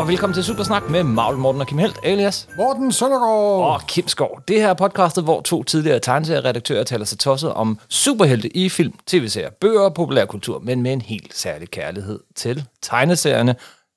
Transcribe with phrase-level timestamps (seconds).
[0.00, 3.74] Og velkommen til Supersnak med Magle Morten og Kim Helt, alias Morten Søndergaard.
[3.74, 4.40] og Kim Skov.
[4.48, 8.94] Det her er podcastet, hvor to tidligere tegneserieredaktører taler sig tosset om superhelte i film,
[9.06, 13.56] tv-serier, bøger og populærkultur, men med en helt særlig kærlighed til tegneserierne,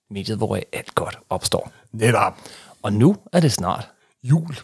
[0.10, 1.72] mediet, hvor alt godt opstår.
[1.92, 2.34] Netop.
[2.82, 3.90] Og nu er det snart.
[4.24, 4.58] Jul.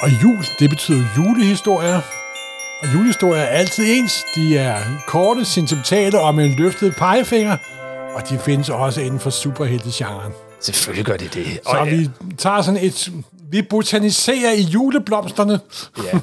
[0.00, 2.25] Og jul, det betyder julehistorier.
[2.80, 4.24] Og julehistorier er altid ens.
[4.34, 7.56] De er korte, sentimentale og med en løftet pegefinger.
[8.14, 10.32] Og de findes også inden for superheltegenren.
[10.60, 11.46] Selvfølgelig gør det det.
[11.46, 12.08] Så Og, vi
[12.38, 13.12] tager sådan et...
[13.50, 15.60] Vi botaniserer i juleblomsterne.
[16.04, 16.18] ja,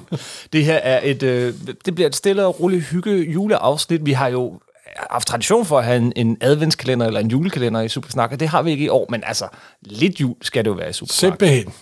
[0.53, 1.53] det her er et, øh,
[1.85, 4.05] det bliver et stille og roligt hygge juleafsnit.
[4.05, 4.59] Vi har jo
[5.11, 8.47] haft tradition for at have en, en adventskalender eller en julekalender i Supersnak, og det
[8.47, 9.47] har vi ikke i år, men altså,
[9.81, 11.31] lidt jul skal det jo være i Supersnak.
[11.31, 11.73] Simpelthen.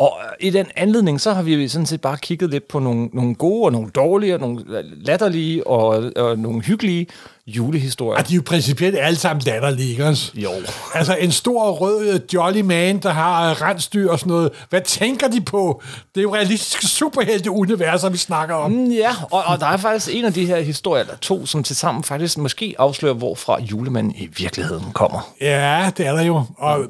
[0.00, 3.08] Og øh, i den anledning, så har vi sådan set bare kigget lidt på nogle,
[3.12, 4.64] nogle gode og nogle dårlige, og nogle
[4.96, 7.06] latterlige og, og nogle hyggelige
[7.46, 8.18] julehistorier.
[8.18, 10.32] Og de er jo principielt alle sammen latterlige, ikke også?
[10.34, 10.50] Jo.
[10.94, 14.50] Altså en stor rød øh, jolly man, der har øh, rensdyr og sådan noget.
[14.70, 15.82] Hvad tænker de på?
[16.14, 18.70] Det er jo realistiske superhelte-universer, vi snakker om.
[18.70, 21.62] Mm, Ja, og, og der er faktisk en af de her historier, eller to, som
[21.62, 25.32] til sammen faktisk måske afslører, hvorfra julemanden i virkeligheden kommer.
[25.40, 26.42] Ja, det er der jo.
[26.58, 26.86] Og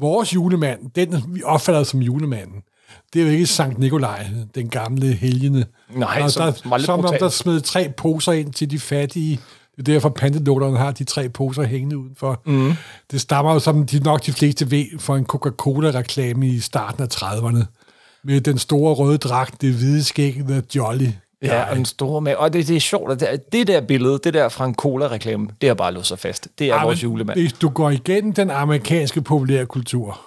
[0.00, 2.62] vores julemand, den vi opfatter som julemanden,
[3.12, 5.66] det er jo ikke Sankt Nikolaj, den gamle helgene.
[5.96, 8.70] Nej, og som- der, som var lidt som om der smed tre poser ind til
[8.70, 9.40] de fattige.
[9.76, 12.42] Det er derfor, pantelutterne har de tre poser hængende udenfor.
[12.46, 12.72] Mm.
[13.10, 17.08] Det stammer jo, som de nok de fleste ved, for en Coca-Cola-reklame i starten af
[17.14, 17.64] 30'erne.
[18.24, 21.08] Med den store røde dragt, det hvide skæg, The Jolly.
[21.44, 22.34] Ja, og den store med.
[22.34, 25.48] Og det, det er sjovt, at det, det der billede, det der fra en cola-reklame,
[25.60, 26.48] det har bare låst sig fast.
[26.58, 27.38] Det er Ja, vores julemand.
[27.38, 30.20] Hvis du går igennem den amerikanske populærkultur,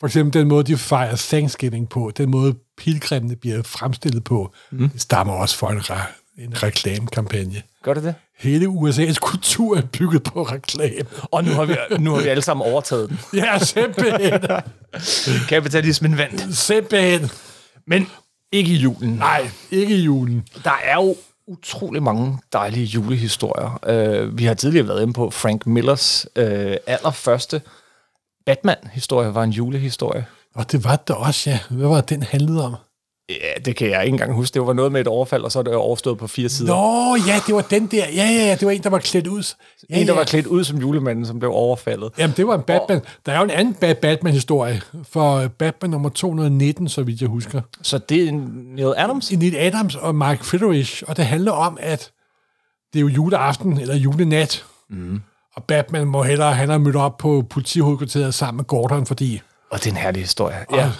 [0.00, 4.88] for eksempel den måde, de fejrer Thanksgiving på, den måde pilgrimene bliver fremstillet på, mm.
[4.88, 7.62] det stammer også for en, re- en reklamekampagne.
[7.82, 8.14] Gør det det?
[8.38, 11.08] Hele USA's kultur er bygget på reklame.
[11.22, 13.18] Og nu har vi, nu har vi alle sammen overtaget den.
[13.34, 14.40] Ja, simpelthen.
[15.48, 16.56] Kapitalismen vandt.
[16.56, 17.30] simpelthen.
[17.86, 18.06] Men
[18.52, 19.10] ikke i julen.
[19.10, 20.48] Nej, ikke i julen.
[20.64, 21.16] Der er jo
[21.46, 23.78] utrolig mange dejlige julehistorier.
[24.22, 26.44] Uh, vi har tidligere været inde på Frank Millers uh,
[26.86, 27.62] allerførste
[28.46, 30.26] Batman-historie var en julehistorie.
[30.54, 31.58] Og det var det også, ja.
[31.70, 32.74] Hvad var den handlede om?
[33.30, 34.54] Ja, det kan jeg ikke engang huske.
[34.54, 36.74] Det var noget med et overfald, og så er det overstået på fire sider.
[36.74, 38.04] Nå, ja, det var den der.
[38.08, 39.54] Ja, ja, ja, det var en, der var klædt ud.
[39.90, 40.18] Ja, en, der ja.
[40.18, 42.12] var klædt ud som julemanden, som blev overfaldet.
[42.18, 43.00] Jamen, det var en Batman.
[43.26, 47.60] Der er jo en anden Ba- Batman-historie for Batman nummer 219, så vidt jeg husker.
[47.82, 49.32] Så det er Neil Adams?
[49.32, 52.10] Neil Adams og Mark Friedrich, og det handler om, at
[52.92, 55.20] det er jo juleaften eller julenat, mm.
[55.56, 59.40] og Batman må hellere, han har mødt op på politihovedkvarteret sammen med Gordon, fordi...
[59.70, 60.56] Og det er en herlig historie.
[60.72, 60.76] Ja.
[60.76, 60.84] Ja.
[60.84, 60.92] Og,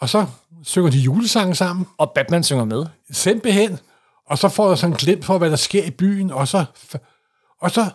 [0.00, 0.26] og så
[0.64, 2.86] synger de julesange sammen, Og Batman synger med.
[3.10, 3.78] simpelthen,
[4.26, 6.64] og så får jeg sådan en glimt for, hvad der sker i byen, og så...
[7.60, 7.90] Og så...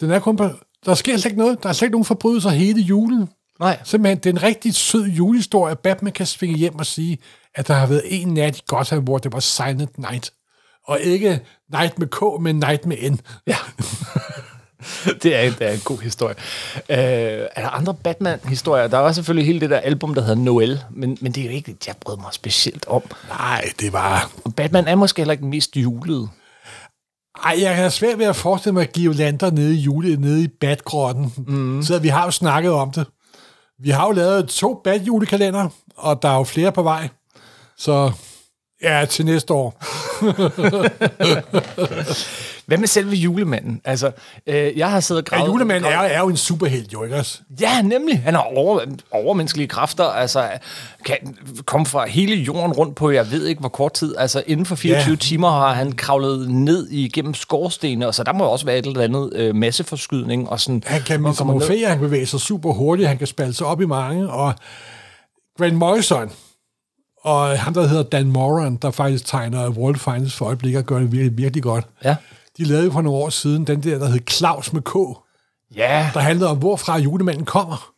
[0.00, 0.50] Den er kun på,
[0.84, 1.62] der sker slet ikke noget.
[1.62, 3.28] Der er slet ikke nogen forbrydelser hele julen.
[3.60, 3.80] Nej.
[3.84, 7.18] Simpelthen, det er en rigtig sød julehistorie, at Batman kan svinge hjem og sige,
[7.54, 10.32] at der har været en nat i Gotham, hvor det var Silent Night.
[10.86, 11.40] Og ikke
[11.72, 13.20] Night med K, men Night med N.
[13.46, 13.56] Ja.
[15.22, 16.34] det, er, det er en god historie.
[16.88, 18.86] Øh, er der andre Batman-historier?
[18.86, 21.44] Der er også selvfølgelig hele det der album, der hedder Noel, men, men det er
[21.44, 23.02] jo ikke det, jeg brød mig specielt om.
[23.28, 24.30] Nej, det var...
[24.44, 26.28] Og Batman er måske heller ikke den mest julede.
[27.44, 31.32] Ej, jeg har svært ved at forestille mig Giolander nede i jule, nede i Batgrotten.
[31.46, 31.82] Mm.
[31.82, 33.06] Så vi har jo snakket om det.
[33.78, 37.08] Vi har jo lavet to Bat-julekalender, og der er jo flere på vej.
[37.78, 38.12] Så
[38.82, 39.82] ja, til næste år.
[42.66, 43.80] Hvad med selve julemanden?
[43.84, 44.10] Altså,
[44.46, 45.48] øh, jeg har siddet og Ja, gravet...
[45.52, 47.38] julemanden er, er jo en superhelt, jo ikke også?
[47.60, 48.18] Ja, nemlig.
[48.18, 50.48] Han har over, overmenneskelige kræfter, altså
[51.04, 51.16] kan
[51.66, 54.14] komme fra hele jorden rundt på, jeg ved ikke hvor kort tid.
[54.18, 55.16] Altså inden for 24 Ja.
[55.16, 59.00] timer har han kravlet ned igennem skorstene, og så der må også være et eller
[59.02, 60.48] andet øh, masseforskydning.
[60.48, 63.66] Og sådan, Han kan metamorfere, han kan bevæge sig super hurtigt, han kan spalte sig
[63.66, 64.54] op i mange, og
[65.58, 66.30] Grant Morrison,
[67.24, 70.98] og ham, der hedder Dan Moran, der faktisk tegner World Finest for øjeblikket, og gør
[70.98, 71.86] det virkelig, virkelig godt.
[72.04, 72.16] Ja.
[72.58, 74.94] De lavede for nogle år siden den der, der hed Claus med K,
[75.74, 77.92] Ja, der handlede om, hvorfra julemanden kommer.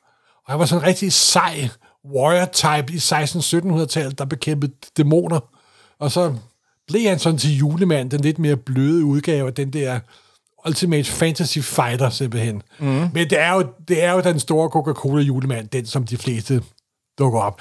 [0.47, 1.69] Og han var sådan en rigtig sej
[2.15, 5.41] warrior-type i 1600-1700-tallet, der bekæmpede dæmoner.
[5.99, 6.35] Og så
[6.87, 10.01] blev han sådan til julemand, den lidt mere bløde udgave af den der
[10.67, 12.63] Ultimate Fantasy Fighter, simpelthen.
[12.79, 12.87] Mm.
[12.87, 16.63] Men det er, jo, det er jo den store Coca-Cola julemand, den som de fleste
[17.19, 17.61] dukker op.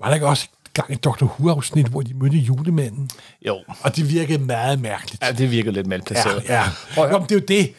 [0.00, 1.24] Var der ikke også gang et Dr.
[1.24, 3.10] Who-afsnit, hvor de mødte julemanden?
[3.46, 3.56] jo.
[3.82, 5.24] Og det virkede meget mærkeligt.
[5.24, 6.44] Ja, det virkede lidt malplaceret.
[6.48, 6.54] Ja,
[6.96, 7.08] ja.
[7.10, 7.74] Nå, men det er jo det.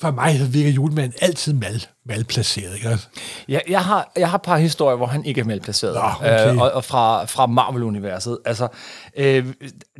[0.00, 2.74] for mig virker julemanden altid mal, malplaceret.
[2.74, 2.88] Ikke?
[2.88, 3.06] Altså,
[3.48, 5.94] Ja, jeg har, jeg har et par historier, hvor han ikke er malplaceret.
[5.94, 6.50] Nå, okay.
[6.50, 8.38] øh, og, og fra, fra Marvel-universet.
[8.44, 8.68] Altså,
[9.16, 9.46] øh,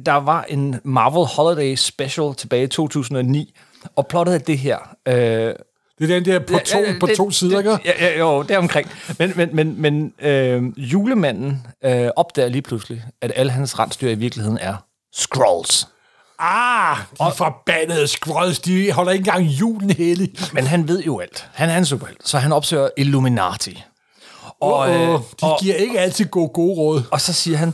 [0.07, 3.55] der var en Marvel Holiday Special tilbage i 2009,
[3.97, 4.79] og plottet er det her.
[5.09, 5.55] Øh,
[6.01, 7.71] Det er den der på to, Ja, ja, på det- to sider, ikke?
[7.71, 8.89] det, ja, ja, jo, det er omkring.
[9.19, 14.15] Men, men, men, men øh, julemanden øh, opdager lige pludselig, at alle hans rensdyr i
[14.15, 14.75] virkeligheden er
[15.15, 15.89] Skrulls.
[16.39, 20.31] Ah, de forbandede skrøds, de holder ikke engang julen hellig.
[20.53, 21.49] Men han ved jo alt.
[21.53, 23.83] Han er en superhelt, så han opsøger Illuminati.
[24.61, 27.03] Og, Og, øh, de og, giver ikke altid gode, gode råd.
[27.11, 27.73] og så siger han,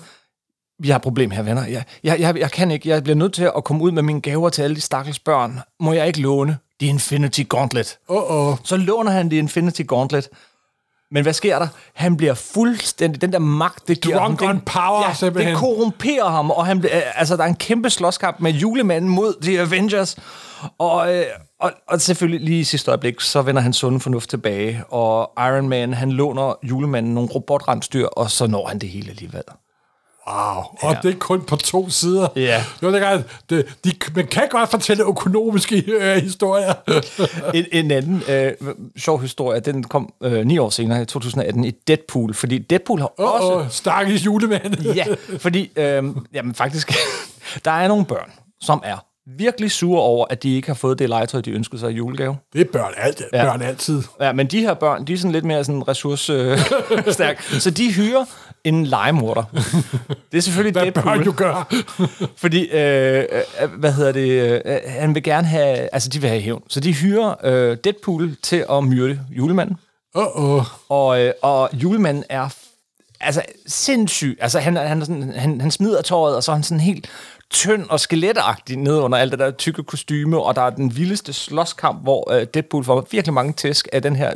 [0.78, 1.67] vi har et problem her, venner.
[1.67, 2.88] Jeg, jeg, jeg, jeg kan ikke.
[2.88, 5.61] Jeg bliver nødt til at komme ud med mine gaver til alle de stakkels børn.
[5.81, 7.99] Må jeg ikke låne The Infinity Gauntlet?
[8.08, 8.56] Åh, åh.
[8.64, 10.28] Så låner han The Infinity Gauntlet.
[11.11, 11.69] Men hvad sker der?
[11.94, 13.20] Han bliver fuldstændig...
[13.23, 14.49] Den der magt, det giver Drunk ham...
[14.50, 15.52] on det, power, ja, simpelthen.
[15.52, 19.43] det korrumperer ham, og han, bliver- altså, der er en kæmpe slåskamp med julemanden mod
[19.43, 20.17] The Avengers.
[20.78, 21.25] Og, øh,
[21.61, 25.69] og, og selvfølgelig lige i sidste øjeblik, så vender han sunde fornuft tilbage, og Iron
[25.69, 29.43] Man, han låner julemanden nogle robotrensdyr, og så når han det hele alligevel.
[30.31, 30.62] Wow.
[30.81, 32.28] Og det er kun på to sider.
[32.37, 32.64] Ja.
[32.81, 36.75] Det var dengang, det, de, man kan godt fortælle økonomiske øh, historier.
[37.55, 38.52] En, en anden øh,
[38.96, 43.20] sjov historie, den kom øh, ni år senere, i 2018, i Deadpool, fordi Deadpool har
[43.20, 43.52] Åh, også...
[43.55, 44.75] oh, stakkels julemand.
[44.94, 45.05] Ja,
[45.38, 46.93] fordi øh, jamen faktisk,
[47.64, 48.31] der er nogle børn,
[48.61, 48.96] som er
[49.37, 52.37] virkelig sure over, at de ikke har fået det legetøj, de ønskede sig i julegave.
[52.52, 53.44] Det er børn, alt, Ja.
[53.44, 54.02] børn altid.
[54.20, 58.25] Ja, men de her børn, de er sådan lidt mere sådan ressourcestærke, så de hyrer
[58.64, 59.43] en legemorder.
[60.32, 61.05] Det er selvfølgelig Hvad Deadpool.
[61.05, 61.75] børn jo gør.
[62.43, 63.25] Fordi, øh,
[63.62, 66.62] øh, hvad hedder det, øh, han vil gerne have, altså de vil have hævn.
[66.69, 69.76] Så de hyrer øh, Deadpool til at myrde julemanden.
[70.14, 70.64] Åh, åh.
[70.88, 72.49] Og, øh, og julemanden er
[73.20, 74.38] altså sindssyg.
[74.41, 77.09] Altså han, han, sådan, han, han smider tøjet, og så er han sådan helt
[77.50, 81.32] tynd og skeletagtig ned under alt det der tykke kostyme, og der er den vildeste
[81.32, 84.32] slåskamp, hvor øh, Deadpool får virkelig mange tæsk af den her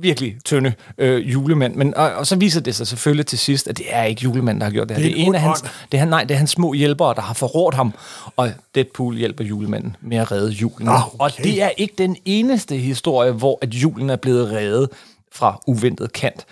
[0.00, 1.74] virkelig tynde øh, julemand.
[1.74, 4.60] Men, og, og så viser det sig selvfølgelig til sidst, at det er ikke julemanden,
[4.60, 5.02] der har gjort det her.
[5.04, 6.72] Det er Det er, en af hans, det er, han- nej, det er hans små
[6.72, 7.94] hjælpere, der har forrådt ham,
[8.36, 10.86] og Deadpool hjælper julemanden med at redde julen.
[10.86, 11.04] Nå, okay.
[11.18, 14.88] Og det er ikke den eneste historie, hvor at julen er blevet reddet
[15.32, 16.44] fra uventet kant.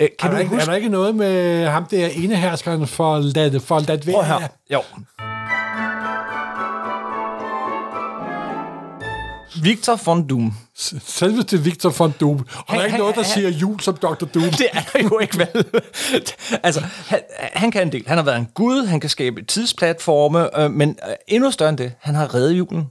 [0.00, 0.70] Øh, Er Kan der, du ikke, er huske?
[0.70, 4.38] der ikke noget med ham der eneherskeren for Lat, for Prøv Latveria?
[4.38, 4.48] her.
[4.72, 4.80] Jo.
[9.66, 10.52] Victor von Doom.
[11.06, 12.38] Selveste Victor von Doom.
[12.56, 14.24] Og der er ikke Han- noget, der han- siger jul som Dr.
[14.24, 14.50] Doom.
[14.50, 15.64] Det er der jo ikke, vel?
[16.62, 18.04] altså, han, han kan en del.
[18.06, 21.78] Han har været en gud, han kan skabe tidsplatforme, øh, men øh, endnu større end
[21.78, 22.86] det, han har reddet julen.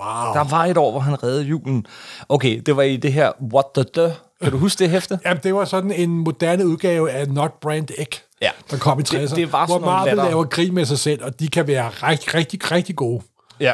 [0.00, 0.34] Wow.
[0.34, 1.86] Der var et år, hvor han reddede julen.
[2.28, 4.14] Okay, det var i det her What the the.
[4.42, 5.18] Kan du huske det hæfte?
[5.24, 8.08] Jamen, det var sådan en moderne udgave af Not Brand Egg,
[8.42, 8.50] Ja.
[8.70, 10.98] der kom i Det- 60'erne, det var hvor sådan nogle Marvel laver grin med sig
[10.98, 13.22] selv, og de kan være rigtig, rigtig, rigtig gode.
[13.60, 13.72] Ja.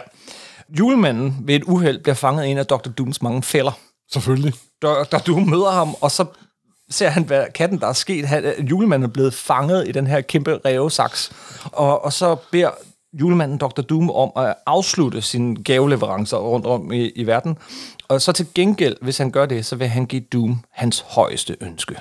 [0.79, 2.91] Julemanden ved et uheld bliver fanget i en af Dr.
[2.91, 3.73] Dooms mange fælder.
[4.13, 4.55] Selvfølgelig.
[4.83, 5.19] Dr.
[5.27, 6.25] Doom møder ham, og så
[6.91, 8.27] ser han, hvad katten der er sket.
[8.27, 11.33] Han, øh, julemanden er blevet fanget i den her kæmpe rævesaks.
[11.65, 12.71] Og, og så beder
[13.21, 13.83] julemanden Dr.
[13.83, 17.59] Doom om at afslutte sine gaveleverancer rundt om i, i verden.
[18.09, 21.57] Og så til gengæld, hvis han gør det, så vil han give Doom hans højeste
[21.61, 21.97] ønske.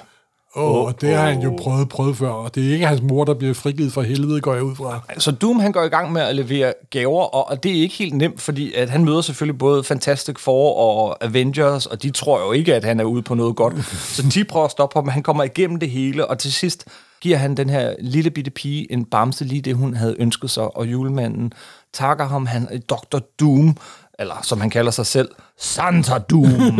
[0.56, 3.24] Åh, oh, det har han jo prøvet, prøvet før, og det er ikke hans mor,
[3.26, 5.02] der bliver frigivet fra helvede, går jeg ud fra.
[5.18, 7.96] Så Doom han går i gang med at levere gaver, og, og det er ikke
[7.96, 12.46] helt nemt, fordi at han møder selvfølgelig både Fantastic Four og Avengers, og de tror
[12.46, 13.86] jo ikke, at han er ude på noget godt.
[14.16, 16.88] Så de prøver at stoppe ham, men han kommer igennem det hele, og til sidst
[17.22, 20.78] giver han den her lille bitte pige en bamse, lige det hun havde ønsket sig,
[20.78, 21.54] og julemanden
[21.94, 23.20] takker ham, han er Dr.
[23.40, 23.78] Doom,
[24.22, 26.80] eller som han kalder sig selv, Santa Doom.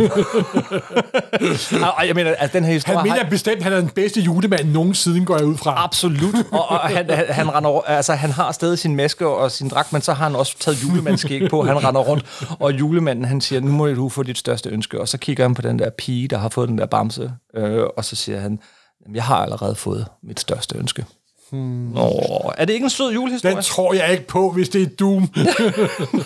[1.98, 2.98] og, jeg mener, at den her historie...
[2.98, 5.84] Han har- mener bestemt, at han er den bedste julemand nogensinde, går jeg ud fra.
[5.84, 9.92] Absolut, og, og han, han, render, altså, han har stadig sin maske og sin dragt,
[9.92, 12.24] men så har han også taget julemandskæg på, han render rundt,
[12.60, 15.54] og julemanden han siger, nu må du få dit største ønske, og så kigger han
[15.54, 18.58] på den der pige, der har fået den der bamse, øh, og så siger han,
[19.04, 21.04] "Jamen, jeg har allerede fået mit største ønske.
[21.50, 21.96] Hmm.
[21.96, 23.54] Åh, er det ikke en sød julehistorie?
[23.54, 25.22] Den tror jeg ikke på, hvis det er Doom.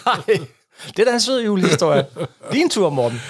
[0.06, 0.38] Nej,
[0.87, 2.06] det er da en sød julehistorie.
[2.52, 3.21] Din tur, Morten.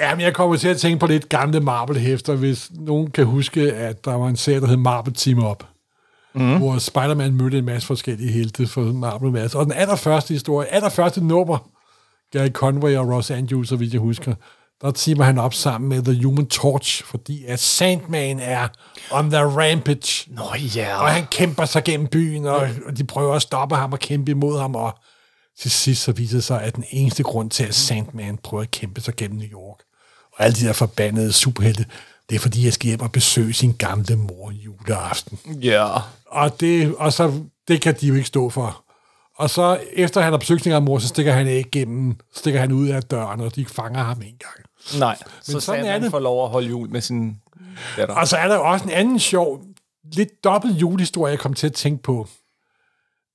[0.00, 4.04] Jamen, jeg kommer til at tænke på lidt gamle Marvel-hæfter, hvis nogen kan huske, at
[4.04, 5.64] der var en serie, der hed Marvel Team Up,
[6.34, 6.56] mm.
[6.58, 9.54] hvor Spider-Man mødte en masse forskellige helte for Marvel Mads.
[9.54, 11.58] Og den allerførste historie, allerførste nummer,
[12.32, 14.34] Gary Conway og Ross Andrews, så vidt jeg husker,
[14.82, 18.68] der teamer han op sammen med The Human Torch, fordi at Sandman er
[19.10, 20.30] on the rampage.
[20.30, 20.42] Nå
[20.76, 21.02] ja.
[21.02, 24.30] Og han kæmper sig gennem byen, og, og de prøver at stoppe ham og kæmpe
[24.30, 24.98] imod ham, og
[25.62, 28.70] til sidst så viser det sig, at den eneste grund til, at Sandman prøver at
[28.70, 29.78] kæmpe sig gennem New York,
[30.32, 31.86] og alle de der forbandede superhelte,
[32.30, 35.38] det er fordi, jeg skal hjem og besøge sin gamle mor juleaften.
[35.62, 35.88] Ja.
[36.26, 37.32] Og, det, og så,
[37.68, 38.84] det kan de jo ikke stå for.
[39.36, 42.72] Og så efter han har besøgt sin mor, så stikker han ikke igennem, stikker han
[42.72, 44.66] ud af døren, og de fanger ham en gang.
[44.98, 46.10] Nej, så sådan er er det.
[46.10, 47.36] får lov at holde jul med sin
[47.96, 48.14] datter.
[48.14, 49.62] Og så er der jo også en anden sjov,
[50.12, 52.28] lidt dobbelt julehistorie, jeg kom til at tænke på.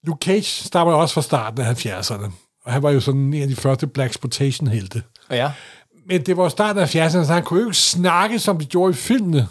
[0.08, 2.32] Luke Cage stammer også fra starten af 70'erne,
[2.66, 5.04] og han var jo sådan en af de første Black Exploitation helte.
[5.32, 5.52] Ja.
[6.10, 8.92] Men det var starten af 70'erne, så han kunne jo ikke snakke, som de gjorde
[8.92, 9.48] i filmene.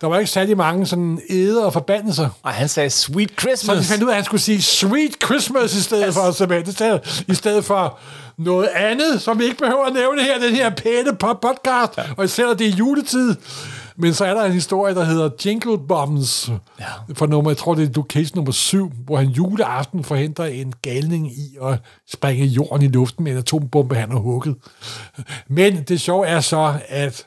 [0.00, 2.28] Der var ikke særlig mange sådan æder og forbandelser.
[2.42, 3.88] Og han sagde, sweet Så de Christmas.
[3.88, 6.30] fandt ud af, at han skulle sige Sweet Christmas i stedet for.
[6.30, 7.98] I stedet, I stedet for
[8.38, 12.02] noget andet, som vi ikke behøver at nævne her, den her pæne podcast, ja.
[12.16, 13.34] og især det er juletid.
[13.98, 16.50] Men så er der en historie, der hedder Jingle Bombs,
[16.80, 17.14] ja.
[17.14, 21.32] for nummer, jeg tror det er location nummer 7, hvor han juleaften forhindrer en galning
[21.32, 24.56] i at springe jorden i luften med en atombombe, han har hugget.
[25.48, 27.26] Men det sjove er så, at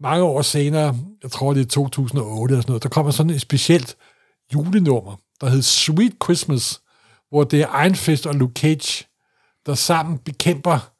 [0.00, 3.40] mange år senere, jeg tror det er 2008 eller sådan noget, der kommer sådan et
[3.40, 3.96] specielt
[4.54, 6.80] julenummer, der hedder Sweet Christmas,
[7.30, 9.04] hvor det er Einfest og Luke Cage,
[9.66, 10.90] der sammen bekæmper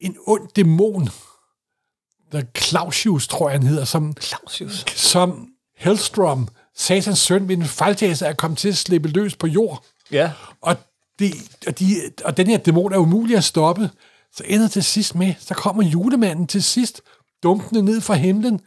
[0.00, 1.08] en ond dæmon,
[2.32, 4.84] der Clausius, tror jeg han hedder, som, Clausius.
[4.96, 9.84] som Hellstrom, satans søn, ved en fejltagelse er kommet til at slippe løs på jord.
[10.12, 10.32] Ja.
[10.60, 10.76] Og,
[11.18, 11.32] det,
[11.66, 11.94] og, de,
[12.24, 13.90] og den her dæmon er umulig at stoppe.
[14.32, 17.02] Så ender til sidst med, så kommer julemanden til sidst,
[17.42, 18.60] dumpende ned fra himlen,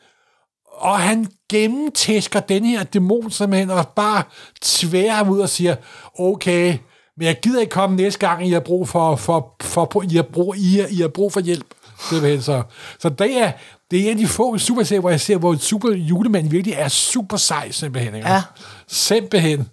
[0.65, 4.23] og han gennemtæsker den her dæmon simpelthen, og bare
[4.61, 5.75] tværer ham ud og siger,
[6.19, 6.77] okay,
[7.17, 10.15] men jeg gider ikke komme næste gang, I har brug for, for, for, for I,
[10.15, 11.65] har brug, I, har, I har brug for hjælp.
[11.99, 12.63] Simpelthen så.
[12.99, 13.51] Så det er,
[13.91, 16.73] det er en af de få superserier, hvor jeg ser, hvor en super julemand virkelig
[16.77, 18.15] er super sej, simpelthen.
[18.15, 18.29] Ikke?
[18.29, 18.41] Ja.
[18.87, 19.69] Simpelthen.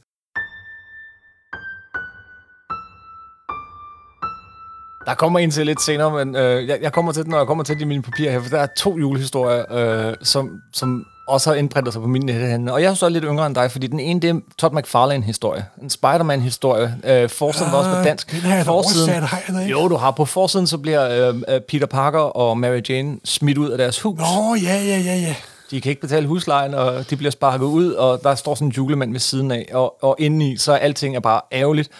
[5.06, 7.46] Der kommer en til lidt senere, men øh, jeg, jeg kommer til den, når jeg
[7.46, 11.50] kommer til de mine papirer her, for der er to julehistorier, øh, som, som også
[11.50, 12.72] har indprintet sig på min nættehænde.
[12.72, 15.66] Og jeg er så lidt yngre end dig, fordi den ene, det er Todd McFarlane-historie.
[15.82, 16.94] En Spider-Man-historie.
[17.04, 18.32] Øh, forsiden var også på dansk.
[18.32, 19.70] Den har jeg oversat, har jeg ikke?
[19.70, 20.10] Jo, du har.
[20.10, 24.00] På forsiden, så bliver øh, øh, Peter Parker og Mary Jane smidt ud af deres
[24.00, 24.18] hus.
[24.18, 25.34] Nå, ja, ja, ja, ja.
[25.70, 28.72] De kan ikke betale huslejen, og de bliver sparket ud, og der står sådan en
[28.72, 31.90] julemand ved siden af, og, og indeni, så er alting er bare ærgerligt.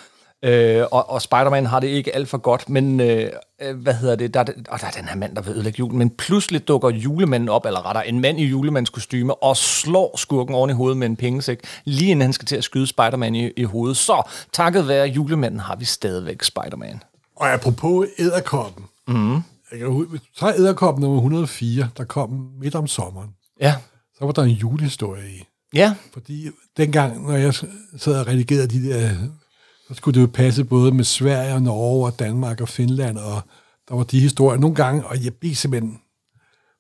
[0.43, 3.31] Øh, og, og Spider-Man har det ikke alt for godt, men øh,
[3.63, 5.79] øh, hvad hedder det, der er, og der er den her mand, der vil ødelægge
[5.79, 10.55] julen, men pludselig dukker julemanden op, eller rettere en mand i julemandskostyme, og slår skurken
[10.55, 13.51] oven i hovedet med en pengesæk, lige inden han skal til at skyde Spider-Man i,
[13.57, 13.97] i hovedet.
[13.97, 17.03] Så takket være julemanden har vi stadigvæk Spider-Man.
[17.37, 18.85] Og apropos æderkoppen.
[19.09, 19.41] Mm.
[19.81, 20.07] Du
[20.39, 23.29] tager æderkoppen nummer 104, der kom midt om sommeren,
[23.61, 23.75] Ja,
[24.19, 25.45] så var der en julehistorie i.
[25.75, 27.55] ja, Fordi dengang, når jeg
[27.99, 29.11] sad og redigerede de der,
[29.91, 33.43] så skulle det jo passe både med Sverige og Norge og Danmark og Finland, og
[33.89, 35.99] der var de historier nogle gange, og jeg blev simpelthen,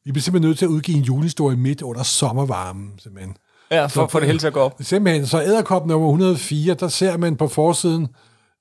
[0.04, 3.36] vi blev simpelthen nødt til at udgive en julehistorie midt under sommervarmen, simpelthen.
[3.70, 4.76] ja for, for det hele til at gå op.
[4.80, 8.08] Simpelthen, så æderkop nummer 104, der ser man på forsiden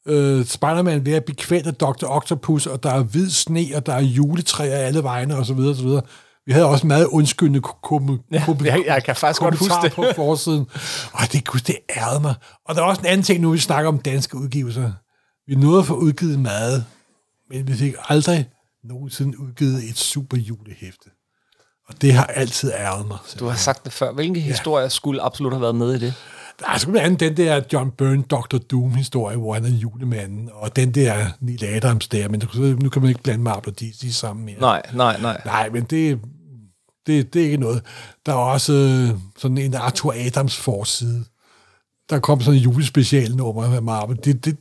[0.06, 2.08] øh, Spider-Man ved at blive kvælt af Dr.
[2.08, 5.54] Octopus, og der er hvid sne, og der er juletræer alle vegne, og så
[6.50, 9.74] Vi havde også meget undskyldende ko- kom- Ja, kom- jeg- jeg kan faktisk godt huske
[9.84, 9.94] det.
[9.94, 10.66] på forsiden.
[11.14, 12.34] Og det, gud, det ærede mig.
[12.66, 14.92] Og der er også en anden ting nu, vi snakker om danske udgivelser.
[15.48, 16.86] Vi nåede at få udgivet meget,
[17.50, 18.50] men vi fik aldrig
[18.84, 21.10] nogensinde udgivet et super julehæfte.
[21.90, 23.18] Og det har altid æret mig.
[23.40, 24.12] Du har sagt det før.
[24.12, 26.14] Hvilke historier skulle absolut have været med i det?
[26.60, 28.58] Der er sgu andet den der John Byrne Dr.
[28.58, 32.42] Doom-historie, hvor han er julemanden, og den der Neil Adams der, men
[32.84, 34.60] nu kan man ikke blande Marvel og DC sammen mere.
[34.60, 35.42] Nej, nej, nej.
[35.46, 36.20] Nej, men det,
[37.10, 37.82] det, det er ikke noget.
[38.26, 41.24] Der er også øh, sådan en Arthur Adams forside.
[42.10, 44.20] Der kom sådan en julespecialnummer med Marvel.
[44.26, 44.58] Det, det,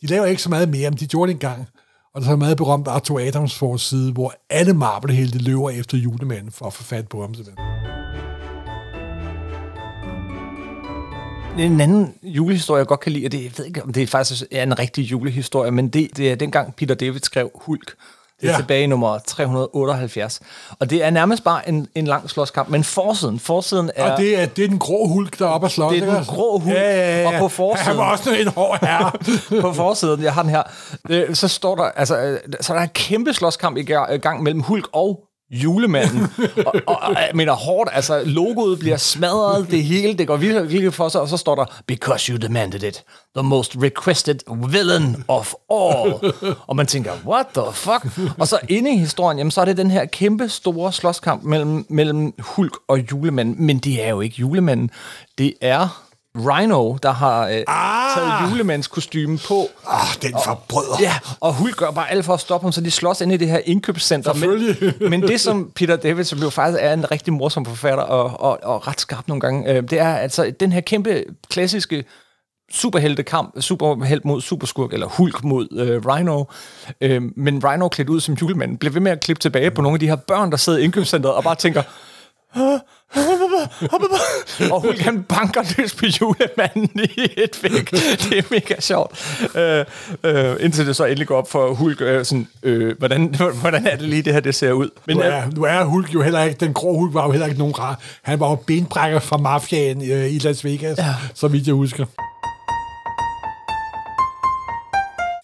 [0.00, 1.66] de laver ikke så meget mere, men de gjorde det engang.
[2.14, 5.98] Og der er så en meget berømt Arthur Adams forside, hvor alle Marvel-helte løber efter
[5.98, 7.34] julemanden for at få fat på ham.
[7.34, 7.64] Simpelthen.
[11.58, 14.42] En anden julehistorie, jeg godt kan lide, og det, jeg ved ikke, om det faktisk
[14.50, 17.94] er en rigtig julehistorie, men det, det er dengang Peter David skrev Hulk.
[18.40, 18.56] Det er Ja.
[18.58, 20.40] tilbage i nummer 378.
[20.78, 24.12] Og det er nærmest bare en, en lang slåskamp, men forsiden, forsiden er...
[24.12, 25.92] Og det er, det er den grå hulk, der er oppe at slås.
[25.92, 26.30] Det er den også?
[26.30, 27.26] grå hulk, ja, ja, ja.
[27.26, 29.10] og på forsiden- Han var også en hård herre.
[29.62, 30.62] på forsiden, jeg har den her,
[31.10, 34.42] øh, så står der, altså, øh, så er der en kæmpe slåskamp i ga- gang
[34.42, 35.20] mellem Hulk og
[35.50, 36.22] julemanden.
[36.66, 40.70] og, og, og, jeg mener hårdt, altså logoet bliver smadret, det hele, det går virkelig,
[40.70, 43.04] virkelig for sig, og så står der, because you demanded it,
[43.36, 44.38] the most requested
[44.68, 46.14] villain of all.
[46.66, 48.18] og man tænker, what the fuck?
[48.38, 51.86] Og så inde i historien, jamen, så er det den her kæmpe store slåskamp mellem,
[51.88, 54.90] mellem Hulk og julemanden, men det er jo ikke julemanden,
[55.38, 58.16] det er Rhino, der har øh, Ah!
[58.16, 59.68] taget julemandskostyme på.
[59.88, 60.96] Ah, den forbryder.
[61.00, 63.36] Ja, og Hulk gør bare alt for at stoppe ham, så de slås ind i
[63.36, 64.34] det her indkøbscenter.
[64.34, 68.40] Men, men det, som Peter David, som jo faktisk er en rigtig morsom forfatter og,
[68.40, 72.04] og, og ret skarp nogle gange, øh, det er altså den her kæmpe klassiske
[72.72, 76.44] superheltekamp, superhelt mod superskurk, eller Hulk mod øh, Rhino.
[77.00, 79.96] Øh, men Rhino klædt ud som julemanden, bliver ved med at klippe tilbage på nogle
[79.96, 81.82] af de her børn, der sidder i indkøbscenteret og bare tænker,
[84.72, 87.90] og Hulk han banker løs på julemanden i et væk.
[87.90, 89.38] Det er mega sjovt.
[89.56, 89.84] Øh,
[90.24, 93.96] øh, indtil det så endelig går op for Hulk, øh, sådan, øh, hvordan, hvordan er
[93.96, 94.88] det lige, det her det ser ud.
[95.06, 97.46] Men, nu, er, nu er Hulk jo heller ikke, den grå Hulk var jo heller
[97.46, 98.00] ikke nogen rar.
[98.22, 101.14] Han var jo benbrækker fra mafiaen øh, i Las Vegas, ja.
[101.34, 102.06] så vidt jeg husker.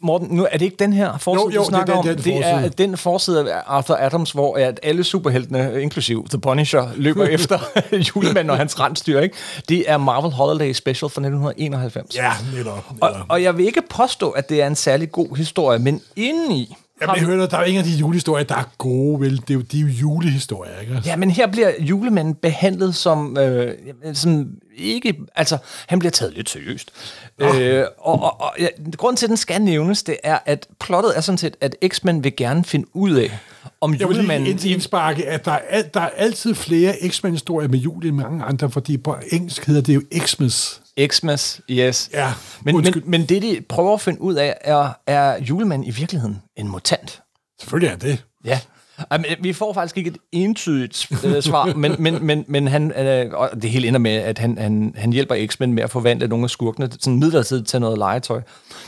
[0.06, 2.04] Morten, nu er det ikke den her forside, Jo, jo, du snakker det er om?
[2.16, 6.38] den- den det er den forside af Arthur Adams, hvor at alle superheltene, inklusiv The
[6.40, 7.58] Punisher, løber efter
[8.16, 9.20] julemanden og hans rensdyr.
[9.20, 9.34] Ikke?
[9.68, 12.16] Det er Marvel Holiday Special fra 1991.
[12.16, 12.84] Ja, netop.
[13.00, 16.76] Og, og jeg vil ikke påstå, at det er en særlig god historie, men indeni...
[17.02, 19.36] Jamen, jeg hører, der er ingen af de julehistorier, der er gode, vel?
[19.36, 21.02] Det er jo, de er jo julehistorier, ikke?
[21.06, 23.72] Ja, men her bliver julemanden behandlet som, øh,
[24.14, 24.46] som
[24.76, 25.14] ikke...
[25.34, 26.90] Altså, han bliver taget lidt seriøst.
[27.38, 31.16] Øh, og og, og ja, grunden til, at den skal nævnes, det er, at plottet
[31.16, 33.38] er sådan set, at X-Men vil gerne finde ud af,
[33.80, 34.50] om Jeg vil lige julemanden...
[34.50, 38.44] indtil indsparke, at der er, al- der er altid flere X-Men-historier med jul end mange
[38.44, 40.80] andre, fordi på engelsk hedder det jo Xmas.
[41.06, 42.10] Xmas, yes.
[42.12, 45.90] Ja, men, men, men det, de prøver at finde ud af, er, er julemanden i
[45.90, 47.22] virkeligheden en mutant?
[47.60, 48.24] Selvfølgelig er det.
[48.44, 48.60] Ja.
[49.10, 52.92] Ej, men Vi får faktisk ikke et entydigt øh, svar, men, men, men, men han,
[52.92, 56.28] øh, og det hele ender med, at han, han, han hjælper X-Men med at forvandle
[56.28, 58.40] nogle af skurkene sådan midlertidigt til noget legetøj.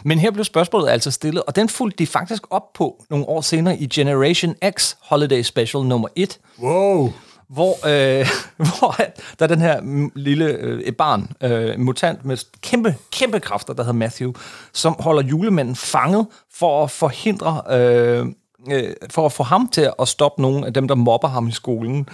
[0.04, 3.40] Men her blev spørgsmålet altså stillet, og den fulgte de faktisk op på nogle år
[3.40, 7.12] senere i Generation X Holiday Special nummer 1, Wow.
[7.48, 8.26] hvor, øh,
[8.78, 8.96] hvor
[9.38, 13.82] der er den her lille øh, et barn, øh, mutant med kæmpe, kæmpe kræfter, der
[13.82, 14.32] hedder Matthew,
[14.72, 18.26] som holder julemanden fanget for at forhindre, øh,
[18.72, 21.52] øh, for at få ham til at stoppe nogle af dem, der mobber ham i
[21.52, 22.08] skolen.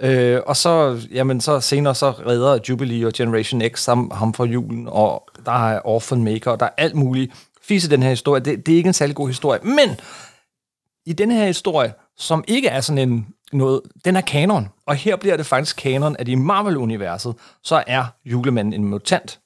[0.00, 4.44] Øh, og så, jamen, så senere så redder Jubilee og Generation X ham, ham fra
[4.44, 7.32] julen, og der er Orphan Maker, og der er alt muligt
[7.62, 8.40] Fise den her historie.
[8.40, 10.00] Det, det er ikke en særlig god historie, men
[11.06, 14.68] i den her historie, som ikke er sådan en noget, den er kanon.
[14.86, 19.40] Og her bliver det faktisk kanon, at i Marvel-universet, så er julemanden en mutant.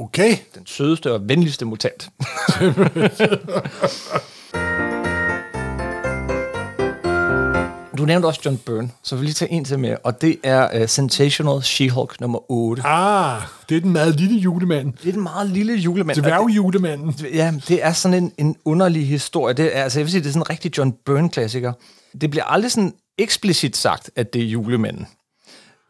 [0.00, 0.36] Okay.
[0.54, 2.08] Den sødeste og venligste mutant.
[7.98, 10.36] Du nævnte også John Byrne, så vil jeg lige tage en til med, og det
[10.42, 12.82] er uh, Sensational She-Hulk nummer 8.
[12.86, 14.92] Ah, det er den meget lille julemand.
[15.02, 16.16] Det er en meget lille julemand.
[16.16, 17.14] det- Dværgjulemanden.
[17.34, 19.54] Ja, det er sådan en, en underlig historie.
[19.54, 21.72] Det er, altså, jeg vil sige, det er sådan en rigtig John Byrne-klassiker.
[22.20, 25.06] Det bliver aldrig sådan eksplicit sagt, at det er julemanden.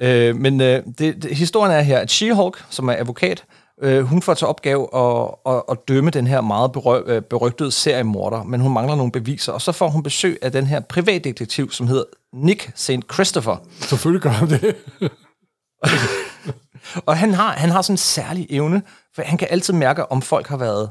[0.00, 3.44] Øh, men øh, det, det, historien er her, at She-Hulk, som er advokat,
[3.82, 7.70] øh, hun får til opgave at, at, at dømme den her meget berø, øh, berygtede
[7.70, 11.70] seriemorder, men hun mangler nogle beviser, og så får hun besøg af den her privatdetektiv,
[11.72, 12.90] som hedder Nick St.
[13.12, 13.56] Christopher.
[13.80, 14.76] Selvfølgelig gør han det.
[17.06, 18.82] Og han har, han har sådan en særlig evne,
[19.14, 20.90] for han kan altid mærke, om folk har været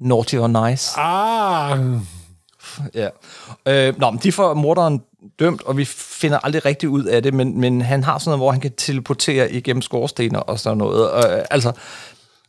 [0.00, 1.00] naughty or nice.
[1.00, 1.78] Ah,
[2.94, 3.08] Ja.
[3.68, 5.02] Øh, nå, men de får morderen
[5.38, 8.38] dømt, og vi finder aldrig rigtig ud af det, men, men han har sådan noget,
[8.38, 11.10] hvor han kan teleportere igennem skorstener og sådan noget.
[11.32, 11.72] Øh, altså,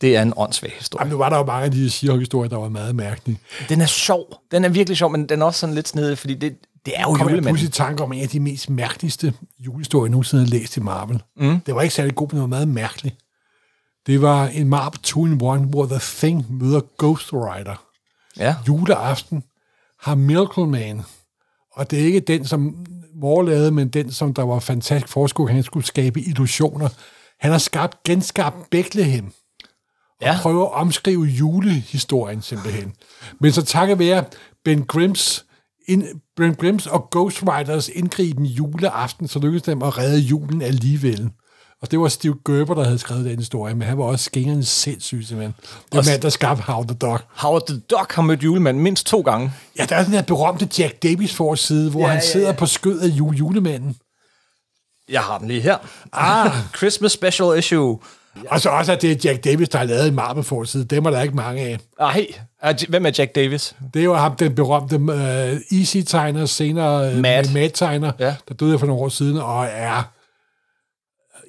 [0.02, 1.02] det er en åndssvag historie.
[1.02, 3.40] Jamen, nu var der jo mange af de She-Hulk-historier, der var meget mærkelige.
[3.70, 4.42] Den er sjov.
[4.52, 6.56] Den er virkelig sjov, men den er også sådan lidt snedig, fordi det,
[6.86, 7.44] det er jo kommer jeg julemanden.
[7.44, 10.80] pludselig i tanke om en af de mest mærkeligste julehistorier, jeg nogensinde har læst i
[10.80, 11.24] Marvel.
[11.38, 11.60] Mm.
[11.60, 13.16] Det var ikke særlig god, men det var meget mærkeligt.
[14.08, 17.86] Det var en Marvel 2-in-1, hvor The Thing møder Ghost Rider.
[18.38, 18.56] Ja.
[18.68, 19.44] Juleaften
[20.00, 21.02] har Miracle Man,
[21.72, 25.50] og det er ikke den, som Moore lavede, men den, som der var fantastisk forskud,
[25.50, 26.90] han skulle skabe illusioner.
[27.40, 29.32] Han har skabt, genskabt Bethlehem,
[30.22, 30.38] ja.
[30.42, 32.94] prøver at omskrive julehistorien simpelthen.
[33.42, 34.24] Men så takket være
[34.66, 35.46] Ben Grimms,
[35.88, 36.06] in,
[36.38, 41.30] Ben Grimms og Ghost Riders indgriben juleaften, så lykkedes dem at redde julen alligevel.
[41.82, 44.64] Og det var Steve Gerber, der havde skrevet den historie, men han var også skængerne
[44.66, 45.54] sindssyg, simpelthen.
[45.62, 47.20] Det var Og- mand, der skabte How the Dog.
[47.30, 49.52] Howard the Duck har mødt julemanden mindst to gange.
[49.80, 52.54] Ja, der er den der berømte Jack Davis forside, hvor Ja, han sidder ja.
[52.54, 53.96] på skød af jule, julemanden.
[55.10, 55.78] Jeg har den lige her.
[56.14, 56.52] Ah.
[56.78, 58.00] Christmas special issue.
[58.50, 60.86] Og så også, at det er Jack Davis, der har lavet en Marvel-forside.
[60.86, 61.78] Dem er der ikke mange af.
[62.62, 63.76] Ah, Hvem er Jack Davis?
[63.94, 67.54] Det er jo ham, den berømte uh, Easy-tegner, senere uh, Matt.
[67.54, 68.26] Matt-tegner, Ja.
[68.26, 68.36] ja.
[68.48, 70.12] der døde for nogle år siden, og er...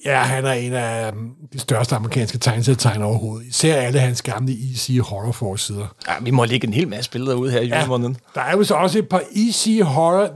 [0.05, 3.47] Ja, han er en af um, de største amerikanske tegneserietegnere overhovedet.
[3.47, 5.87] Især alle hans gamle Easy horror-forsider.
[6.09, 8.17] Ja, vi må lægge en hel masse billeder ud her i julemåneden.
[8.35, 10.27] Der er jo så også et par Easy horror.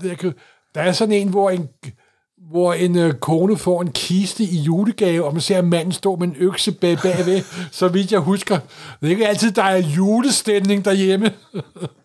[0.74, 1.68] Der er sådan en, hvor en,
[2.50, 6.28] hvor en øh, kone får en kiste i julegave, og man ser manden stå med
[6.28, 8.58] en økse bag bagved, så vidt jeg husker.
[9.00, 11.32] Det er ikke altid, der er julestemning derhjemme.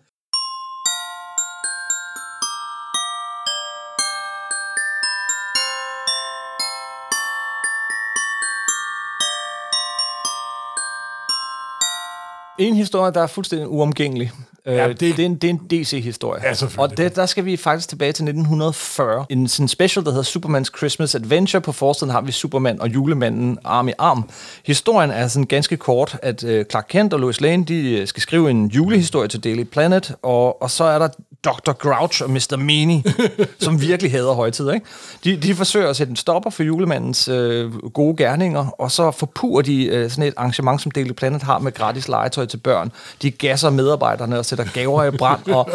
[12.60, 14.32] En historie, der er fuldstændig uomgængelig.
[14.66, 16.42] Ja, Ja, det, det- er en, det er en DC-historie.
[16.44, 16.54] Ja.
[16.78, 19.26] Og det, der skal vi faktisk tilbage til 1940.
[19.30, 21.62] En sådan special, der hedder Supermans Christmas Adventure.
[21.62, 24.30] På forsiden har vi Superman og julemanden arm i arm.
[24.66, 28.22] Historien er sådan ganske kort, at øh, Clark Kent og Lois Lane de, øh, skal
[28.22, 31.08] skrive en julehistorie til Daily Planet, og, og så er der
[31.46, 31.72] Dr.
[31.72, 32.58] Grouch og Mr.
[32.58, 33.04] Meanie,
[33.66, 34.72] som virkelig hader højtid.
[34.72, 34.86] Ikke?
[35.24, 39.62] De, de forsøger at sætte en stopper for julemandens øh, gode gerninger, og så forpurer
[39.62, 42.92] de øh, sådan et arrangement, som Daily Planet har med gratis legetøj til børn.
[43.22, 45.70] De gasser medarbejderne og sætter gaver i brand, og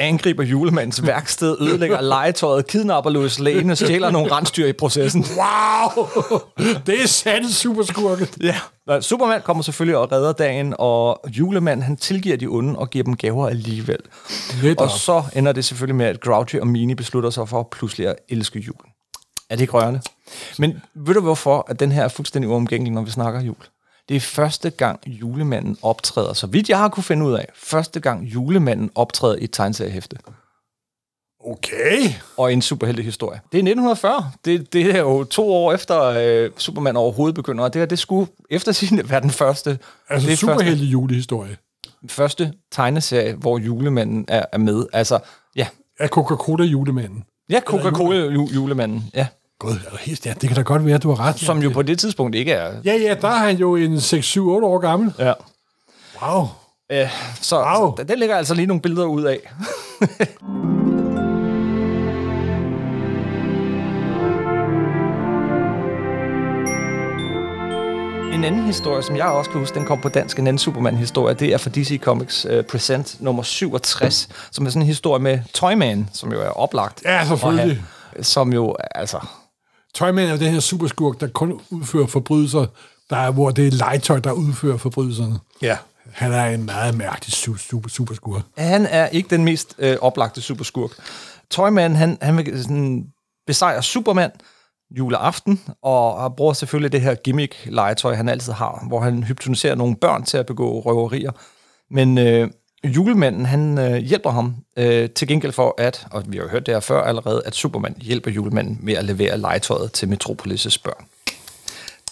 [0.00, 5.26] angriber julemandens værksted, ødelægger legetøjet, kidnapper Louis Lane og stjæler nogle rensdyr i processen.
[5.36, 6.06] Wow!
[6.86, 8.28] det er sandt superskurke.
[8.42, 8.56] Ja.
[9.00, 13.16] Superman kommer selvfølgelig og redder dagen, og julemanden han tilgiver de onde og giver dem
[13.16, 13.98] gaver alligevel.
[14.62, 14.90] Lidt Og.
[14.96, 18.58] Så ender det selvfølgelig med, at Grouchy og Mini beslutter sig for pludselig at elske
[18.58, 18.90] julen.
[19.50, 20.00] Er det ikke rørende?
[20.58, 23.56] Men ved du hvorfor, at den her er fuldstændig uomgængelig, når vi snakker jul?
[24.08, 28.00] Det er første gang, julemanden optræder, så vidt jeg har kunne finde ud af, første
[28.00, 30.16] gang julemanden optræder i et tegnseriehæfte
[31.46, 32.10] Okay.
[32.36, 33.40] og en superheltehistorie.
[33.52, 34.32] Det er 1940.
[34.44, 37.98] Det, det er jo to år efter øh, Superman overhovedet begynder, og det her, det
[37.98, 39.78] skulle efter sin være den første.
[40.08, 41.56] Altså er superhelte julehistorie.
[42.12, 44.86] Første, tegneserie, hvor julemanden er, er med.
[44.92, 45.18] Altså,
[45.56, 45.66] ja,
[45.98, 47.24] Af Coca-Cola julemanden.
[47.50, 49.26] ja Coca-Cola ju- julemanden, ja.
[49.58, 51.38] Gud, er helt, ja, det kan da godt være, du har ret.
[51.38, 52.72] Som jo på det tidspunkt ikke er...
[52.84, 55.12] Ja, ja, der er han jo en 6-7-8 år gammel.
[55.18, 55.32] Ja.
[56.22, 56.46] Wow.
[56.92, 57.08] Øh,
[57.40, 57.96] så, Wow.
[57.96, 59.38] så den ligger altså lige nogle billeder ud af.
[68.46, 71.52] anden historie, som jeg også kan huske, den kom på dansk, en anden Superman-historie, det
[71.52, 76.08] er fra DC Comics uh, Present nummer 67, som er sådan en historie med Toyman,
[76.12, 77.02] som jo er oplagt.
[77.04, 77.84] Ja, selvfølgelig.
[78.12, 79.18] have, Som jo, altså...
[79.94, 82.66] Toyman er jo den her superskurk, der kun udfører forbrydelser,
[83.10, 85.38] der er, hvor det er legetøj, der udfører forbrydelserne.
[85.62, 85.76] Ja.
[86.12, 88.42] Han er en meget mærkelig super, super, superskurk.
[88.58, 90.90] Han er ikke den mest øh, oplagte superskurk.
[91.50, 93.04] Toyman, han, han vil sådan
[93.46, 94.30] besejre Superman
[94.90, 100.24] juleaften, og bruger selvfølgelig det her gimmick-legetøj, han altid har, hvor han hypnotiserer nogle børn
[100.24, 101.32] til at begå røverier.
[101.90, 102.50] Men øh,
[102.84, 106.66] julemanden, han øh, hjælper ham øh, til gengæld for at, og vi har jo hørt
[106.66, 111.06] det her før allerede, at Superman hjælper julemanden med at levere legetøjet til Metropolis' børn.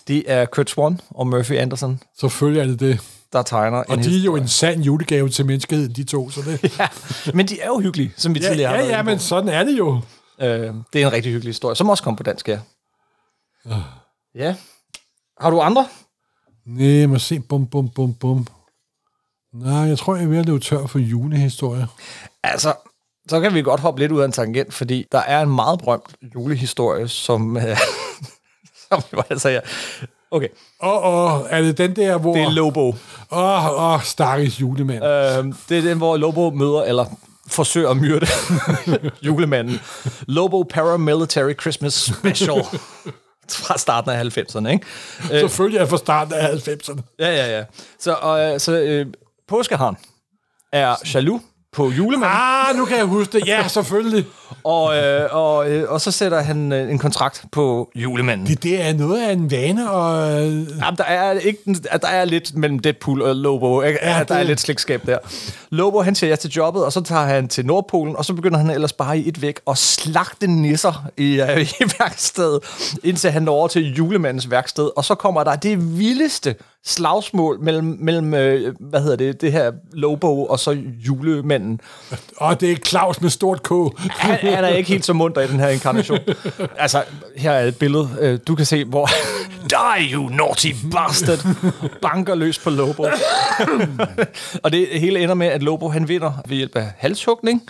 [0.08, 3.00] Det er Kurt Swan og Murphy Anderson, Selvfølgelig er det det.
[3.32, 6.30] der tegner Og de er jo en sand julegave til menneskeheden, de to.
[6.30, 6.86] Så det, Ja,
[7.34, 9.64] men de er jo hyggelige, som vi ja, tidligere har ja, ja, men sådan er
[9.64, 10.00] det jo.
[10.40, 12.60] Øh, det er en rigtig hyggelig historie, som også kom på dansk, ja.
[14.34, 14.56] Ja.
[15.40, 15.86] Har du andre?
[16.66, 18.46] Nej, må se, bum, bum, bum, bum.
[19.52, 21.86] Nej, jeg tror, jeg er ved at løbe tør for julehistorier.
[22.42, 22.74] Altså,
[23.28, 25.78] så kan vi godt hoppe lidt ud af en tangent, fordi der er en meget
[25.78, 27.56] berømt julehistorie, som...
[27.56, 27.62] Øh,
[28.88, 29.60] som jo altså, ja.
[30.30, 30.48] Okay,
[30.82, 32.34] Åh, oh, oh, er det den der, hvor...
[32.34, 32.88] det er Lobo.
[32.88, 32.94] Åh,
[33.30, 35.04] oh, oh, stakkels julemand.
[35.04, 37.04] Øh, det er den, hvor Lobo møder, eller
[37.48, 38.26] forsøger at myrde
[39.26, 39.80] julemanden.
[40.28, 42.62] Lobo Paramilitary Christmas Special.
[43.50, 44.86] Fra starten af 90'erne, ikke?
[45.32, 47.00] Øh, Selvfølgelig er fra starten af 90'erne.
[47.18, 47.64] Ja, ja, ja.
[47.98, 48.12] Så,
[48.54, 49.06] øh, så øh,
[49.48, 49.96] påskeharen
[50.72, 51.42] er jaloux
[51.74, 53.46] på julemanden, Ah, nu kan jeg huske det.
[53.46, 54.24] Ja, selvfølgelig.
[54.64, 58.46] og, øh, og, øh, og så sætter han øh, en kontrakt på julemanden.
[58.46, 60.30] Det, det er noget af en vane, og...
[60.32, 61.58] øh, Jamen, der er, ikke,
[62.02, 63.82] der er lidt mellem Deadpool og Lobo.
[63.82, 63.98] Ikke?
[64.02, 65.18] Ja, det- der er lidt slægtskab der.
[65.70, 68.58] Lobo, han siger ja til jobbet, og så tager han til Nordpolen, og så begynder
[68.58, 72.60] han ellers bare i et væk at slagte nisser i, øh, i værkstedet,
[73.04, 74.90] indtil han når over til julemandens værksted.
[74.96, 76.54] Og så kommer der det vildeste
[76.86, 80.70] slagsmål mellem, mellem øh, hvad hedder det, det her Lobo og så
[81.06, 81.80] julemanden.
[82.36, 83.70] Og det er Claus med stort K.
[84.10, 86.18] Han, han er ikke helt så munter i den her inkarnation.
[86.78, 87.04] Altså,
[87.36, 88.08] her er et billede.
[88.20, 89.08] øh, Du kan se, hvor...
[89.70, 91.46] Die, you naughty bastard!
[92.02, 93.06] Banker løs på Lobo.
[94.62, 97.62] og det hele ender med, at Lobo han vinder ved hjælp af halshugning,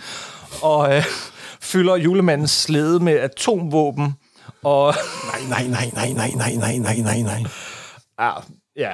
[0.61, 1.03] og øh,
[1.61, 4.15] fylder julemandens slæde med atomvåben,
[4.63, 4.93] og...
[5.49, 7.43] Nej, nej, nej, nej, nej, nej, nej, nej, nej, nej.
[8.19, 8.31] Ja,
[8.77, 8.91] ja.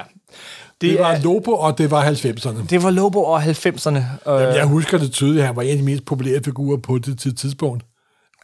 [0.80, 2.66] Det Det, var er, Lobo, og det var 90'erne.
[2.70, 4.30] det var Lobo over 90'erne.
[4.30, 7.18] Øh, Jeg husker det tydeligt, han var en af de mest populære figurer på det
[7.18, 7.84] til tidspunkt.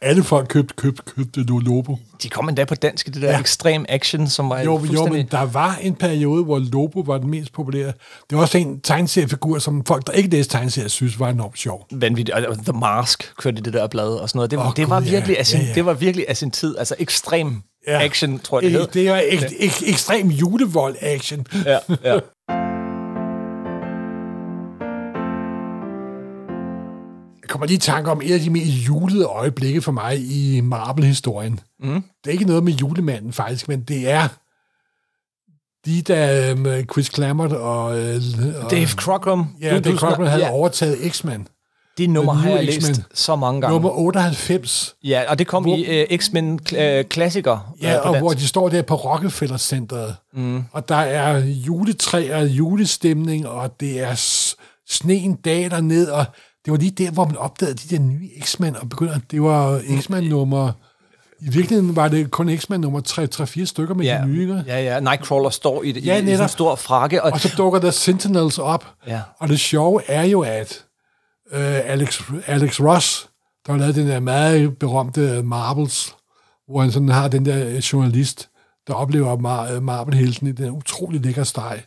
[0.01, 1.97] Alle folk købte, købte, købte Lobo.
[2.23, 3.33] de kom endda på dansk det der ja.
[3.33, 3.39] Ja.
[3.41, 5.11] Extreme Action, som var Jo, jo, fuldstændig...
[5.13, 7.93] men der var en periode, hvor Lobo var den mest populære.
[8.29, 11.85] Det var også en tegneseriefigur, som folk, der ikke læste tegneserier, synes var enormt sjov.
[11.91, 12.37] vanvittigt.
[12.37, 14.51] Og The Mask kørte det der blad og sådan noget.
[14.51, 15.11] Det, oh, det, var Gud, ja.
[15.11, 15.73] virkelig af sin, Ja, ja.
[15.73, 16.75] det var virkelig af sin tid.
[16.77, 18.01] Altså ekstrem ja.
[18.05, 18.85] action, tror jeg, det hed.
[18.85, 21.45] det, det var ek, ek, ekstrem julevold-action.
[21.65, 22.19] Ja, ja.
[27.41, 30.61] Jeg kommer lige i tanke om et af de mest julede øjeblikke for mig i
[30.61, 31.59] Marvel-historien.
[31.79, 31.93] Mm.
[31.93, 34.27] Det er ikke noget med julemanden faktisk, men det er
[35.85, 39.55] de der um, Chris Clammert og, uh, og Dave Crockrum.
[39.61, 41.47] ja, Du- Dave Crockett havde ja, overtaget X-Men.
[41.99, 43.73] Det nummer har jeg læst så mange gange.
[43.73, 44.95] Nummer 98.
[45.03, 47.73] Ja, og det kom Hvor- i uh, X-Men uh, Klassiker.
[47.81, 48.23] Ja, øh, på og dansk.
[48.23, 50.15] hvor de står der på Rockefeller Centeret.
[50.33, 50.63] Mm.
[50.71, 54.13] Og der er juletræer, julestemning, og det er
[54.89, 56.25] sneen daler ned, og
[56.65, 59.81] det var lige der, hvor man opdagede de der nye X-Men, og begynder, det var
[60.01, 60.71] X-Men nummer...
[61.41, 63.01] I virkeligheden var det kun X-Men nummer
[63.61, 64.63] 3-4 stykker med ja, de nye, ikke?
[64.67, 64.99] ja, ja.
[64.99, 67.23] Nightcrawler står i, det, Ja, i, i sådan en stor frakke.
[67.23, 68.85] Og, Og så dukker der Sentinels op.
[69.07, 69.19] Ja.
[69.39, 70.83] Og det sjove er jo, at
[71.51, 73.29] øh, Alex, Alex Ross,
[73.65, 76.15] der har lavet den der meget berømte Marbles,
[76.67, 78.49] hvor han sådan har den der øh, journalist,
[78.87, 81.81] der oplever Mar- øh, Marvel-helten i den utrolig lækker steg,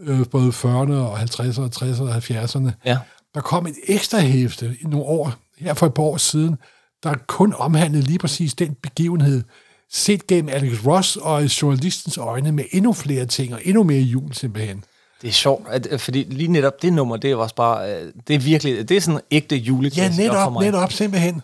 [0.00, 2.70] øh, både 40'erne og 50'erne og 60'erne og 70'erne.
[2.84, 2.98] ja.
[3.34, 6.56] Der kom et ekstra hæfte i nogle år, her for et par år siden,
[7.02, 9.42] der kun omhandlede lige præcis den begivenhed,
[9.90, 14.32] set gennem Alex Ross og journalistens øjne med endnu flere ting og endnu mere jul
[14.32, 14.84] simpelthen.
[15.22, 18.34] Det er sjovt, at, fordi lige netop det nummer, det er også bare, øh, det
[18.36, 21.42] er virkelig, det er sådan en ægte Ja, juleklassiker for netop, netop, simpelthen.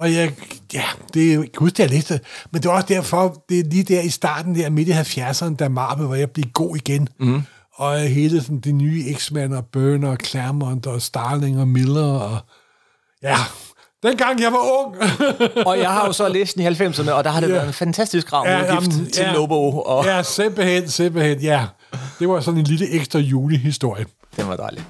[0.00, 0.32] Og jeg,
[0.74, 2.20] ja, det er jo ikke huske, det jeg læste,
[2.52, 5.54] men det var også derfor, det er lige der i starten, der midt i 70'erne,
[5.56, 7.08] da Marvel var jeg blive god igen.
[7.20, 7.42] Mm.
[7.74, 12.38] Og hele sådan, de nye X-Men og Burner og Claremont og Starling og Miller og
[13.22, 13.36] ja,
[14.02, 14.96] dengang jeg var ung.
[15.66, 17.52] Og jeg har jo så læst den i 90'erne, og der har det Ja.
[17.52, 19.32] været en fantastisk ram Ja, jamen, til ja.
[19.32, 21.66] Lobo, og ja, simpelthen, simpelthen, ja.
[22.18, 24.06] Det var sådan en lille ekstra julehistorie.
[24.36, 24.84] den var dejligt.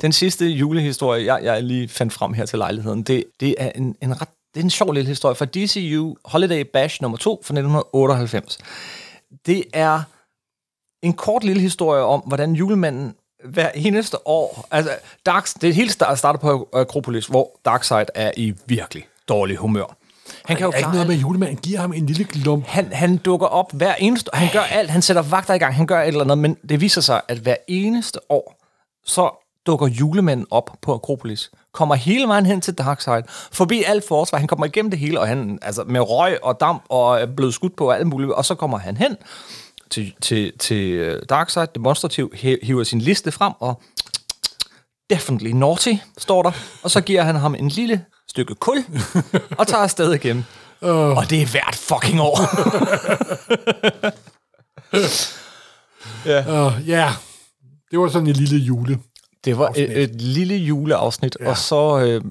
[0.00, 3.96] Den sidste julehistorie, jeg, jeg lige fandt frem her til lejligheden, det, det er en,
[4.02, 7.54] en ret det er en sjov lille historie fra DCU Holiday Bash nummer 2 fra
[7.54, 8.58] 1998.
[9.46, 10.00] Det er
[11.02, 14.66] en kort lille historie om, hvordan julemanden hver eneste år...
[14.70, 14.90] Altså,
[15.26, 19.96] Dark, det hele start- starter på Akropolis, hvor Darkseid er i virkelig dårlig humør.
[20.44, 22.66] Han kan jo ikke noget med, julemanden giver ham en lille klump.
[22.66, 24.90] han, han dukker op hver eneste Han gør alt.
[24.90, 25.74] Han sætter vagter i gang.
[25.74, 26.38] Han gør et eller andet.
[26.38, 28.60] Men det viser sig, at hver eneste år,
[29.06, 31.50] så dukker julemanden op på Akropolis.
[31.72, 33.22] Kommer hele vejen hen til Darkseid.
[33.52, 34.38] Forbi alt forsvar.
[34.38, 37.54] Han kommer igennem det hele, og han, altså med røg og damp og er blevet
[37.54, 38.32] skudt på og alt muligt.
[38.32, 39.16] Og så kommer han hen
[39.90, 43.82] til, til, til øh, Darkseid, demonstrativt, hi- hiver sin liste frem, og
[45.10, 46.52] definitely naughty, står der.
[46.82, 48.84] Og så giver han ham en lille stykke kul,
[49.58, 50.46] og tager afsted igen.
[50.82, 50.88] Uh.
[50.88, 52.38] Og det er hvert fucking år.
[56.24, 57.12] Uh, ja,
[57.90, 58.98] det var sådan en lille jule.
[59.44, 61.50] Det var et, et lille juleafsnit, ja.
[61.50, 62.24] og så øh,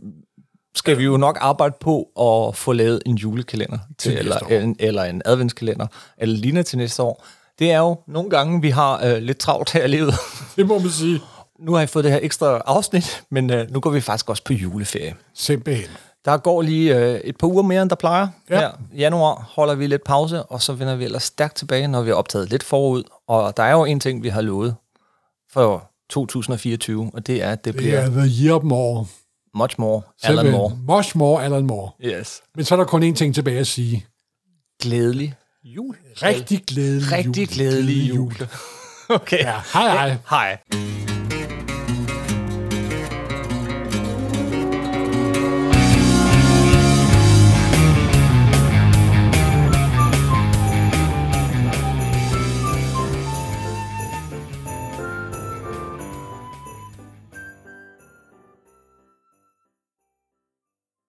[0.75, 4.75] skal vi jo nok arbejde på at få lavet en julekalender, til, næste eller, en,
[4.79, 7.25] eller en adventskalender, eller lignende til næste år.
[7.59, 10.13] Det er jo nogle gange, vi har øh, lidt travlt her i livet.
[10.55, 11.21] Det må man sige.
[11.59, 14.43] nu har jeg fået det her ekstra afsnit, men øh, nu går vi faktisk også
[14.43, 15.15] på juleferie.
[15.33, 15.89] Simpelthen.
[16.25, 18.27] Der går lige øh, et par uger mere, end der plejer.
[18.49, 18.59] Ja.
[18.59, 22.01] Her i januar holder vi lidt pause, og så vender vi ellers stærkt tilbage, når
[22.01, 23.03] vi har optaget lidt forud.
[23.27, 24.75] Og der er jo en ting, vi har lovet
[25.53, 29.05] for 2024, og det er, at det, Det bliver er the year more.
[29.55, 30.51] much more, Alan Simpelthen.
[30.51, 30.97] Moore.
[30.97, 31.91] Much more, Alan Moore.
[32.05, 32.41] Yes.
[32.55, 34.05] Men så er der kun én ting tilbage at sige.
[34.81, 35.33] Glædelig
[35.75, 35.95] jul.
[36.23, 37.17] Rigtig glædelig jul.
[37.17, 38.33] Rigtig glædelig jul.
[39.09, 39.39] okay.
[39.39, 40.17] Ja, hej hej.
[40.29, 41.16] Hej.